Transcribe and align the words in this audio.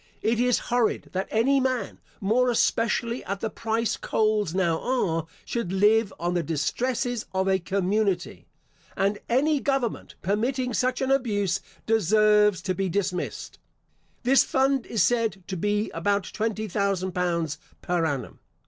It 0.23 0.39
is 0.39 0.57
horrid 0.73 1.09
that 1.11 1.27
any 1.29 1.59
man, 1.59 1.99
more 2.19 2.49
especially 2.49 3.23
at 3.25 3.39
the 3.39 3.51
price 3.51 3.97
coals 3.97 4.55
now 4.55 4.79
are, 4.79 5.27
should 5.45 5.71
live 5.71 6.11
on 6.19 6.33
the 6.33 6.41
distresses 6.41 7.27
of 7.35 7.47
a 7.47 7.59
community; 7.59 8.47
and 8.97 9.19
any 9.29 9.59
government 9.59 10.15
permitting 10.23 10.73
such 10.73 11.01
an 11.01 11.11
abuse, 11.11 11.59
deserves 11.85 12.63
to 12.63 12.73
be 12.73 12.89
dismissed. 12.89 13.59
This 14.23 14.43
fund 14.43 14.87
is 14.87 15.03
said 15.03 15.43
to 15.45 15.55
be 15.55 15.91
about 15.91 16.23
twenty 16.33 16.67
thousand 16.67 17.11
pounds 17.11 17.59
per 17.83 18.03
annum. 18.03 18.39